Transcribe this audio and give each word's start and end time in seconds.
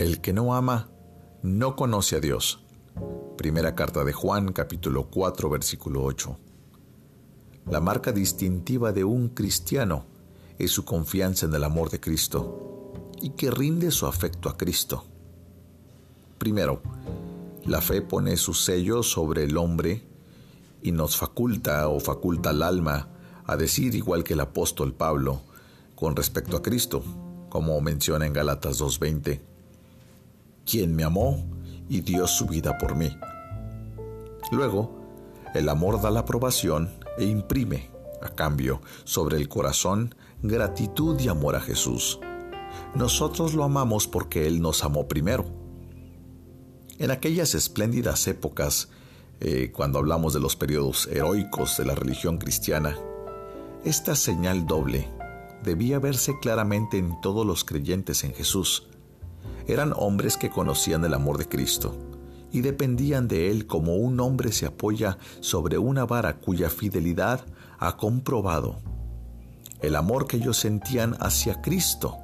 El 0.00 0.22
que 0.22 0.32
no 0.32 0.54
ama 0.54 0.88
no 1.42 1.76
conoce 1.76 2.16
a 2.16 2.20
Dios. 2.20 2.64
Primera 3.36 3.74
carta 3.74 4.02
de 4.02 4.14
Juan 4.14 4.50
capítulo 4.54 5.10
4 5.10 5.50
versículo 5.50 6.02
8. 6.04 6.38
La 7.66 7.80
marca 7.80 8.10
distintiva 8.10 8.92
de 8.92 9.04
un 9.04 9.28
cristiano 9.28 10.06
es 10.58 10.70
su 10.70 10.86
confianza 10.86 11.44
en 11.44 11.54
el 11.54 11.64
amor 11.64 11.90
de 11.90 12.00
Cristo 12.00 12.94
y 13.20 13.32
que 13.32 13.50
rinde 13.50 13.90
su 13.90 14.06
afecto 14.06 14.48
a 14.48 14.56
Cristo. 14.56 15.04
Primero, 16.38 16.80
la 17.66 17.82
fe 17.82 18.00
pone 18.00 18.38
su 18.38 18.54
sello 18.54 19.02
sobre 19.02 19.44
el 19.44 19.58
hombre 19.58 20.02
y 20.80 20.92
nos 20.92 21.18
faculta 21.18 21.86
o 21.88 22.00
faculta 22.00 22.48
al 22.48 22.62
alma 22.62 23.10
a 23.44 23.54
decir 23.58 23.94
igual 23.94 24.24
que 24.24 24.32
el 24.32 24.40
apóstol 24.40 24.94
Pablo 24.94 25.42
con 25.94 26.16
respecto 26.16 26.56
a 26.56 26.62
Cristo, 26.62 27.04
como 27.50 27.78
menciona 27.82 28.24
en 28.24 28.32
Galatas 28.32 28.80
2.20 28.80 29.49
quien 30.70 30.94
me 30.94 31.02
amó 31.02 31.44
y 31.88 32.02
dio 32.02 32.26
su 32.26 32.46
vida 32.46 32.78
por 32.78 32.94
mí. 32.94 33.16
Luego, 34.52 35.00
el 35.54 35.68
amor 35.68 36.00
da 36.00 36.10
la 36.10 36.20
aprobación 36.20 36.90
e 37.18 37.24
imprime, 37.24 37.90
a 38.22 38.28
cambio, 38.28 38.80
sobre 39.04 39.36
el 39.36 39.48
corazón 39.48 40.14
gratitud 40.42 41.18
y 41.18 41.28
amor 41.28 41.56
a 41.56 41.60
Jesús. 41.60 42.20
Nosotros 42.94 43.54
lo 43.54 43.64
amamos 43.64 44.06
porque 44.06 44.46
Él 44.46 44.60
nos 44.60 44.84
amó 44.84 45.08
primero. 45.08 45.44
En 46.98 47.10
aquellas 47.10 47.54
espléndidas 47.54 48.28
épocas, 48.28 48.90
eh, 49.40 49.72
cuando 49.74 49.98
hablamos 49.98 50.34
de 50.34 50.40
los 50.40 50.54
periodos 50.54 51.08
heroicos 51.08 51.78
de 51.78 51.86
la 51.86 51.94
religión 51.94 52.38
cristiana, 52.38 52.96
esta 53.84 54.14
señal 54.14 54.66
doble 54.66 55.08
debía 55.64 55.98
verse 55.98 56.38
claramente 56.40 56.98
en 56.98 57.20
todos 57.20 57.46
los 57.46 57.64
creyentes 57.64 58.22
en 58.24 58.34
Jesús, 58.34 58.86
eran 59.66 59.92
hombres 59.96 60.36
que 60.36 60.50
conocían 60.50 61.04
el 61.04 61.14
amor 61.14 61.38
de 61.38 61.48
Cristo 61.48 61.96
y 62.52 62.60
dependían 62.62 63.28
de 63.28 63.50
Él 63.50 63.66
como 63.66 63.96
un 63.96 64.18
hombre 64.20 64.52
se 64.52 64.66
apoya 64.66 65.18
sobre 65.40 65.78
una 65.78 66.04
vara 66.04 66.38
cuya 66.38 66.68
fidelidad 66.68 67.44
ha 67.78 67.96
comprobado. 67.96 68.80
El 69.80 69.96
amor 69.96 70.26
que 70.26 70.36
ellos 70.36 70.58
sentían 70.58 71.16
hacia 71.20 71.62
Cristo 71.62 72.18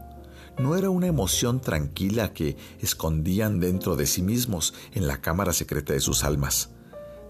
no 0.58 0.76
era 0.76 0.90
una 0.90 1.06
emoción 1.06 1.60
tranquila 1.60 2.32
que 2.32 2.56
escondían 2.80 3.60
dentro 3.60 3.96
de 3.96 4.06
sí 4.06 4.22
mismos 4.22 4.74
en 4.92 5.06
la 5.06 5.20
cámara 5.20 5.52
secreta 5.52 5.92
de 5.92 6.00
sus 6.00 6.24
almas, 6.24 6.70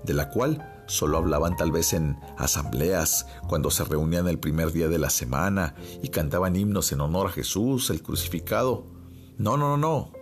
de 0.05 0.15
la 0.15 0.31
cual 0.31 0.83
solo 0.87 1.19
hablaban 1.19 1.57
tal 1.57 1.73
vez 1.73 1.93
en 1.93 2.17
asambleas, 2.39 3.27
cuando 3.49 3.71
se 3.71 3.85
reunían 3.85 4.29
el 4.29 4.39
primer 4.39 4.73
día 4.73 4.89
de 4.89 4.99
la 4.99 5.11
semana 5.11 5.75
y 6.03 6.09
cantaban 6.09 6.55
himnos 6.55 6.93
en 6.93 7.01
honor 7.01 7.27
a 7.27 7.33
Jesús, 7.33 7.91
el 7.91 8.03
crucificado. 8.03 8.96
No, 9.39 9.57
no, 9.57 9.77
no, 9.77 9.77
no. 9.77 10.13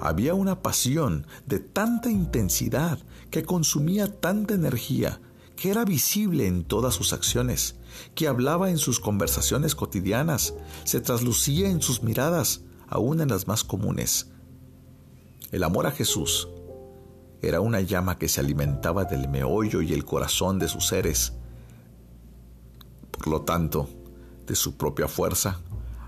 Había 0.00 0.34
una 0.34 0.62
pasión 0.62 1.26
de 1.46 1.58
tanta 1.58 2.10
intensidad 2.10 2.98
que 3.30 3.44
consumía 3.44 4.20
tanta 4.20 4.54
energía, 4.54 5.20
que 5.56 5.70
era 5.70 5.84
visible 5.84 6.46
en 6.46 6.64
todas 6.64 6.94
sus 6.94 7.12
acciones, 7.12 7.76
que 8.14 8.28
hablaba 8.28 8.70
en 8.70 8.78
sus 8.78 8.98
conversaciones 8.98 9.74
cotidianas, 9.74 10.54
se 10.84 11.00
traslucía 11.00 11.68
en 11.68 11.82
sus 11.82 12.02
miradas, 12.02 12.62
aún 12.88 13.20
en 13.20 13.28
las 13.28 13.46
más 13.46 13.62
comunes. 13.62 14.30
El 15.52 15.64
amor 15.64 15.86
a 15.86 15.90
Jesús 15.90 16.48
era 17.42 17.60
una 17.60 17.80
llama 17.80 18.18
que 18.18 18.28
se 18.28 18.40
alimentaba 18.40 19.04
del 19.04 19.28
meollo 19.28 19.82
y 19.82 19.92
el 19.92 20.04
corazón 20.04 20.58
de 20.58 20.68
sus 20.68 20.86
seres. 20.86 21.34
Por 23.10 23.28
lo 23.28 23.42
tanto, 23.42 23.88
de 24.46 24.54
su 24.54 24.76
propia 24.76 25.08
fuerza, 25.08 25.60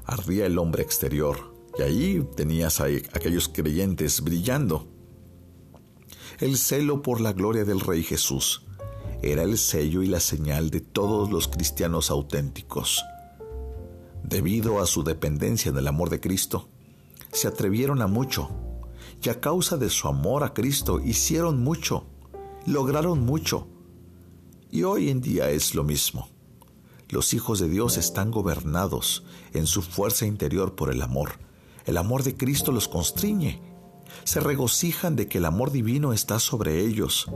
ardía 0.05 0.47
el 0.47 0.59
hombre 0.59 0.83
exterior, 0.83 1.52
y 1.78 1.83
ahí 1.83 2.28
tenías 2.37 2.81
a 2.81 2.84
aquellos 2.84 3.48
creyentes 3.48 4.20
brillando. 4.23 4.89
El 6.38 6.59
celo 6.59 7.03
por 7.03 7.21
la 7.21 7.33
gloria 7.33 7.65
del 7.65 7.81
Rey 7.81 8.03
Jesús 8.03 8.65
era 9.22 9.43
el 9.43 9.56
sello 9.56 10.03
y 10.03 10.06
la 10.06 10.21
señal 10.21 10.71
de 10.71 10.81
todos 10.81 11.31
los 11.31 11.49
cristianos 11.49 12.10
auténticos. 12.10 13.03
Debido 14.25 14.81
a 14.81 14.87
su 14.87 15.05
dependencia 15.05 15.72
del 15.72 15.88
amor 15.88 16.10
de 16.10 16.21
Cristo, 16.21 16.69
se 17.33 17.49
atrevieron 17.49 18.03
a 18.03 18.06
mucho 18.06 18.50
y 19.22 19.28
a 19.28 19.41
causa 19.41 19.77
de 19.77 19.89
su 19.89 20.09
amor 20.09 20.43
a 20.44 20.53
Cristo 20.53 21.00
hicieron 21.00 21.62
mucho, 21.62 22.06
lograron 22.66 23.21
mucho. 23.21 23.69
Y 24.71 24.83
hoy 24.83 25.10
en 25.10 25.21
día 25.21 25.50
es 25.50 25.75
lo 25.75 25.84
mismo. 25.84 26.28
Los 27.09 27.34
hijos 27.34 27.60
de 27.60 27.69
Dios 27.69 27.99
están 27.99 28.31
gobernados 28.31 29.25
en 29.53 29.66
su 29.66 29.83
fuerza 29.83 30.27
interior 30.27 30.75
por 30.75 30.91
el 30.91 31.03
amor 31.03 31.39
el 31.87 31.97
amor 31.97 32.22
de 32.22 32.37
Cristo 32.37 32.72
los 32.72 32.88
constriñe. 32.88 33.60
Se 34.25 34.41
regocijan 34.41 35.16
de 35.16 35.26
que 35.26 35.38
el 35.38 35.44
amor 35.44 35.72
divino 35.72 36.12
está 36.12 36.38
sobre 36.38 36.81
ellos. 36.81 37.26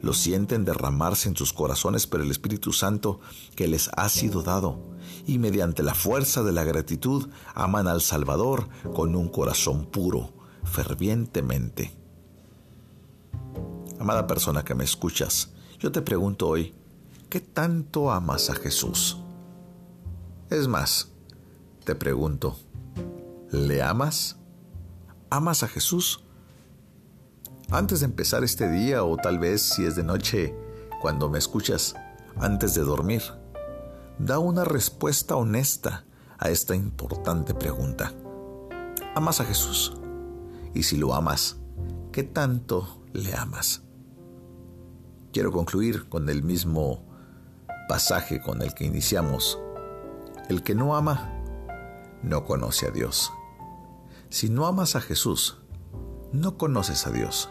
Lo 0.00 0.14
sienten 0.14 0.64
derramarse 0.64 1.28
en 1.28 1.36
sus 1.36 1.52
corazones 1.52 2.06
por 2.06 2.20
el 2.20 2.30
Espíritu 2.30 2.72
Santo 2.72 3.20
que 3.56 3.68
les 3.68 3.90
ha 3.96 4.08
sido 4.08 4.42
dado. 4.42 4.80
Y 5.26 5.38
mediante 5.38 5.82
la 5.82 5.94
fuerza 5.94 6.42
de 6.42 6.52
la 6.52 6.64
gratitud 6.64 7.28
aman 7.54 7.88
al 7.88 8.00
Salvador 8.00 8.68
con 8.94 9.14
un 9.14 9.28
corazón 9.28 9.86
puro, 9.86 10.32
fervientemente. 10.64 11.92
Amada 13.98 14.26
persona 14.26 14.64
que 14.64 14.74
me 14.74 14.84
escuchas, 14.84 15.50
yo 15.78 15.92
te 15.92 16.00
pregunto 16.00 16.48
hoy, 16.48 16.74
¿qué 17.28 17.40
tanto 17.40 18.10
amas 18.10 18.48
a 18.48 18.54
Jesús? 18.54 19.18
Es 20.48 20.68
más, 20.68 21.12
te 21.84 21.94
pregunto, 21.94 22.56
¿Le 23.50 23.82
amas? 23.82 24.36
¿Amas 25.28 25.64
a 25.64 25.68
Jesús? 25.68 26.22
Antes 27.68 27.98
de 27.98 28.06
empezar 28.06 28.44
este 28.44 28.70
día 28.70 29.02
o 29.02 29.16
tal 29.16 29.40
vez 29.40 29.60
si 29.60 29.84
es 29.84 29.96
de 29.96 30.04
noche, 30.04 30.54
cuando 31.02 31.28
me 31.28 31.38
escuchas, 31.38 31.96
antes 32.36 32.74
de 32.74 32.82
dormir, 32.82 33.22
da 34.20 34.38
una 34.38 34.62
respuesta 34.62 35.34
honesta 35.34 36.04
a 36.38 36.50
esta 36.50 36.76
importante 36.76 37.52
pregunta. 37.52 38.14
¿Amas 39.16 39.40
a 39.40 39.44
Jesús? 39.44 39.96
Y 40.72 40.84
si 40.84 40.96
lo 40.96 41.12
amas, 41.12 41.56
¿qué 42.12 42.22
tanto 42.22 43.02
le 43.12 43.34
amas? 43.34 43.82
Quiero 45.32 45.50
concluir 45.50 46.08
con 46.08 46.28
el 46.28 46.44
mismo 46.44 47.04
pasaje 47.88 48.40
con 48.40 48.62
el 48.62 48.74
que 48.74 48.84
iniciamos. 48.84 49.58
El 50.48 50.62
que 50.62 50.76
no 50.76 50.94
ama, 50.94 51.32
no 52.22 52.44
conoce 52.44 52.86
a 52.86 52.90
Dios 52.92 53.32
si 54.30 54.48
no 54.48 54.66
amas 54.66 54.94
a 54.94 55.00
Jesús, 55.00 55.58
no 56.32 56.56
conoces 56.56 57.04
a 57.08 57.10
Dios. 57.10 57.50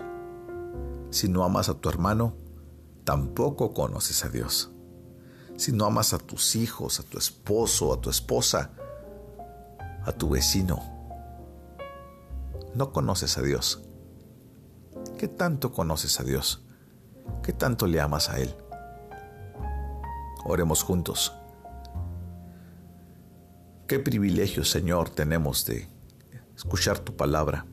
Si 1.12 1.28
no 1.28 1.44
amas 1.44 1.68
a 1.68 1.74
tu 1.74 1.90
hermano, 1.90 2.36
tampoco 3.04 3.74
conoces 3.74 4.24
a 4.24 4.30
Dios. 4.30 4.72
Si 5.58 5.74
no 5.74 5.86
amas 5.86 6.14
a 6.14 6.20
tus 6.20 6.56
hijos, 6.56 7.02
a 7.02 7.04
tu 7.04 7.18
esposo, 7.18 7.94
a 7.94 8.00
tu 8.00 8.10
esposa, 8.10 8.72
a 10.06 10.14
tu 10.14 10.30
vecino, 10.30 10.82
no 12.74 12.94
conoces 12.94 13.38
a 13.38 13.42
Dios. 13.42 13.82
¿Qué 15.18 15.28
tanto 15.28 15.74
conoces 15.74 16.18
a 16.22 16.24
Dios? 16.24 16.64
¿Qué 17.44 17.52
tanto 17.52 17.88
le 17.88 18.00
amas 18.00 18.30
a 18.30 18.40
Él? 18.40 18.56
Oremos 20.46 20.84
juntos. 20.84 21.34
Qué 23.86 24.00
privilegio, 24.00 24.64
Señor, 24.64 25.10
tenemos 25.10 25.66
de 25.66 25.99
escuchar 26.60 27.00
tu 27.00 27.16
palabra. 27.16 27.66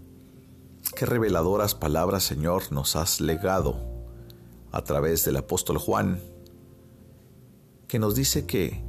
Qué 0.94 1.06
reveladoras 1.06 1.74
palabras, 1.74 2.22
Señor, 2.22 2.70
nos 2.70 2.94
has 2.94 3.20
legado 3.20 3.80
a 4.70 4.84
través 4.84 5.24
del 5.24 5.38
apóstol 5.38 5.78
Juan, 5.78 6.20
que 7.88 7.98
nos 7.98 8.14
dice 8.14 8.46
que 8.46 8.84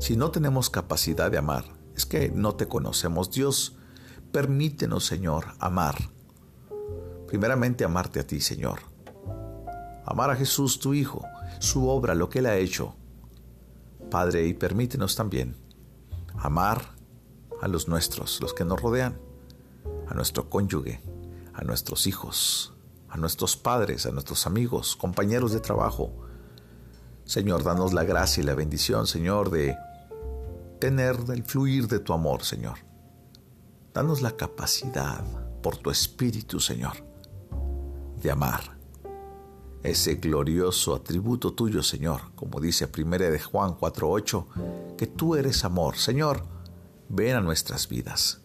si 0.00 0.18
no 0.18 0.30
tenemos 0.30 0.68
capacidad 0.68 1.30
de 1.30 1.38
amar, 1.38 1.64
es 1.96 2.04
que 2.04 2.28
no 2.28 2.56
te 2.56 2.68
conocemos. 2.68 3.30
Dios, 3.30 3.78
permítenos, 4.32 5.06
Señor, 5.06 5.54
amar. 5.58 5.96
Primeramente 7.26 7.84
amarte 7.84 8.20
a 8.20 8.26
ti, 8.26 8.42
Señor. 8.42 8.80
Amar 10.04 10.30
a 10.30 10.36
Jesús, 10.36 10.78
tu 10.78 10.92
Hijo, 10.92 11.24
su 11.58 11.88
obra, 11.88 12.14
lo 12.14 12.28
que 12.28 12.40
Él 12.40 12.46
ha 12.46 12.56
hecho. 12.58 12.94
Padre, 14.10 14.46
y 14.46 14.52
permítenos 14.52 15.16
también 15.16 15.56
amar 16.36 16.93
a 17.60 17.68
los 17.68 17.88
nuestros, 17.88 18.40
los 18.40 18.54
que 18.54 18.64
nos 18.64 18.80
rodean, 18.80 19.18
a 20.08 20.14
nuestro 20.14 20.48
cónyuge, 20.50 21.00
a 21.54 21.62
nuestros 21.62 22.06
hijos, 22.06 22.74
a 23.08 23.16
nuestros 23.16 23.56
padres, 23.56 24.06
a 24.06 24.10
nuestros 24.10 24.46
amigos, 24.46 24.96
compañeros 24.96 25.52
de 25.52 25.60
trabajo. 25.60 26.12
Señor, 27.24 27.62
danos 27.62 27.92
la 27.92 28.04
gracia 28.04 28.42
y 28.42 28.44
la 28.44 28.54
bendición, 28.54 29.06
Señor, 29.06 29.50
de 29.50 29.76
tener 30.80 31.16
el 31.32 31.44
fluir 31.44 31.88
de 31.88 32.00
tu 32.00 32.12
amor, 32.12 32.42
Señor. 32.44 32.78
Danos 33.92 34.20
la 34.20 34.32
capacidad 34.32 35.24
por 35.62 35.76
tu 35.76 35.90
Espíritu, 35.90 36.60
Señor, 36.60 36.96
de 38.20 38.30
amar 38.30 38.74
ese 39.82 40.14
glorioso 40.14 40.94
atributo 40.94 41.52
tuyo, 41.52 41.82
Señor, 41.82 42.34
como 42.34 42.58
dice 42.58 42.86
1 42.86 43.18
de 43.18 43.38
Juan 43.38 43.74
4:8, 43.74 44.96
que 44.96 45.06
tú 45.06 45.36
eres 45.36 45.64
amor, 45.64 45.96
Señor 45.96 46.53
ven 47.08 47.36
a 47.36 47.40
nuestras 47.40 47.88
vidas 47.88 48.40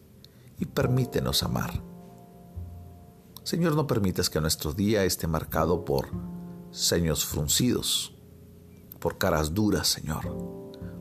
y 0.57 0.65
permítenos 0.65 1.43
amar. 1.43 1.81
Señor, 3.43 3.75
no 3.75 3.87
permitas 3.87 4.29
que 4.29 4.41
nuestro 4.41 4.73
día 4.73 5.05
esté 5.05 5.27
marcado 5.27 5.85
por 5.85 6.09
ceños 6.71 7.25
fruncidos, 7.25 8.15
por 8.99 9.17
caras 9.17 9.53
duras, 9.53 9.87
Señor, 9.87 10.25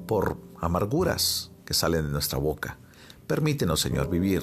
por 0.07 0.39
amarguras 0.61 1.51
que 1.65 1.75
salen 1.75 2.07
de 2.07 2.13
nuestra 2.13 2.39
boca. 2.39 2.79
Permítenos, 3.27 3.81
Señor, 3.81 4.09
vivir 4.09 4.43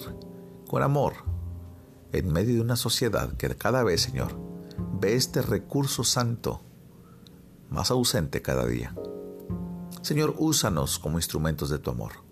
con 0.68 0.84
amor 0.84 1.14
en 2.12 2.32
medio 2.32 2.56
de 2.56 2.62
una 2.62 2.76
sociedad 2.76 3.36
que 3.38 3.56
cada 3.56 3.84
vez, 3.84 4.02
Señor, 4.02 4.38
ve 5.00 5.16
este 5.16 5.42
recurso 5.42 6.04
santo 6.04 6.62
más 7.70 7.92
ausente 7.92 8.42
cada 8.42 8.66
día. 8.66 8.96
Señor, 10.02 10.36
úsanos 10.38 11.00
como 11.00 11.18
instrumentos 11.18 11.70
de 11.70 11.80
tu 11.80 11.90
amor. 11.90 12.25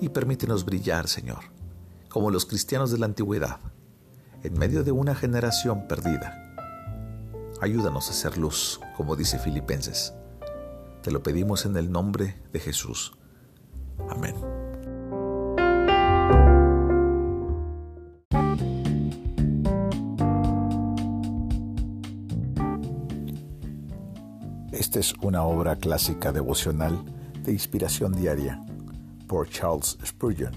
Y 0.00 0.08
permítenos 0.10 0.64
brillar, 0.64 1.08
Señor, 1.08 1.44
como 2.08 2.30
los 2.30 2.46
cristianos 2.46 2.90
de 2.90 2.98
la 2.98 3.06
antigüedad, 3.06 3.60
en 4.42 4.54
medio 4.58 4.84
de 4.84 4.92
una 4.92 5.14
generación 5.14 5.88
perdida. 5.88 6.54
Ayúdanos 7.60 8.08
a 8.08 8.12
ser 8.12 8.38
luz, 8.38 8.80
como 8.96 9.16
dice 9.16 9.38
Filipenses. 9.38 10.14
Te 11.02 11.10
lo 11.10 11.22
pedimos 11.22 11.66
en 11.66 11.76
el 11.76 11.90
nombre 11.90 12.40
de 12.52 12.60
Jesús. 12.60 13.12
Amén. 14.08 14.34
Esta 24.70 25.00
es 25.00 25.12
una 25.20 25.42
obra 25.42 25.76
clásica 25.76 26.30
devocional 26.30 27.04
de 27.42 27.52
inspiración 27.52 28.12
diaria 28.12 28.62
por 29.28 29.48
Charles 29.48 29.98
Spurgeon, 30.04 30.54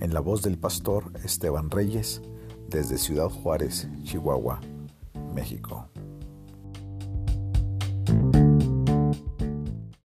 en 0.00 0.14
la 0.14 0.20
voz 0.20 0.40
del 0.42 0.56
pastor 0.56 1.12
Esteban 1.24 1.70
Reyes, 1.70 2.22
desde 2.68 2.96
Ciudad 2.96 3.28
Juárez, 3.28 3.88
Chihuahua, 4.04 4.60
México. 5.34 5.90